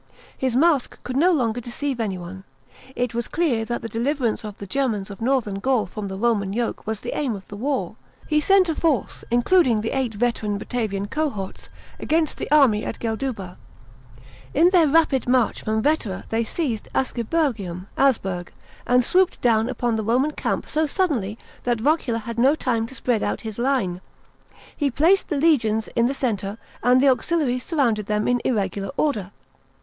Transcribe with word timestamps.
His 0.35 0.55
mask 0.55 0.97
could 1.03 1.15
no 1.15 1.31
longer 1.31 1.61
deceive 1.61 1.99
anyone; 1.99 2.43
it 2.95 3.13
was 3.13 3.27
clear 3.27 3.63
that 3.65 3.83
the 3.83 3.87
deliverance 3.87 4.43
of 4.43 4.57
the 4.57 4.65
Germans 4.65 5.11
of 5.11 5.21
Northern 5.21 5.59
Gaul 5.59 5.85
from 5.85 6.07
the 6.07 6.17
Roman 6.17 6.53
yoke 6.53 6.87
was 6.87 7.01
the 7.01 7.15
aim 7.15 7.35
of 7.35 7.47
the 7.49 7.55
war. 7.55 7.97
He 8.27 8.39
sent 8.41 8.67
a 8.67 8.73
force, 8.73 9.23
including 9.29 9.81
the 9.81 9.93
«ight 9.95 10.15
veteran 10.15 10.57
Batavian 10.57 11.07
cohort*, 11.07 11.69
against 11.99 12.39
the 12.39 12.49
army 12.49 12.83
at 12.83 12.97
Gtlcuha. 12.99 13.57
In 14.55 14.71
their 14.71 14.87
rapid 14.87 15.29
march 15.29 15.61
from 15.61 15.83
Vetera 15.83 16.25
they 16.29 16.43
seized 16.43 16.87
Asciburgium 16.95 17.85
(Asberg), 17.95 18.47
and 18.87 19.05
swooped 19.05 19.39
down 19.41 19.69
upon 19.69 19.97
the 19.97 20.03
Roman 20.03 20.31
camp 20.31 20.65
so 20.65 20.87
suddenly 20.87 21.37
that 21.61 21.77
Vocula 21.79 22.21
had 22.21 22.39
no 22.39 22.55
time 22.55 22.87
to 22.87 22.95
spread 22.95 23.21
out 23.21 23.41
his 23.41 23.59
line. 23.59 24.01
He 24.75 24.89
p 24.89 25.05
ac 25.05 25.25
ed 25.25 25.29
the 25.29 25.37
legions 25.37 25.89
in 25.89 26.07
the 26.07 26.15
centre, 26.15 26.57
and 26.81 27.01
the 27.03 27.09
auxiliaries 27.09 27.61
surrounded 27.63 28.07
them 28.07 28.27
in 28.27 28.41
irregular 28.43 28.89
order. 28.97 29.29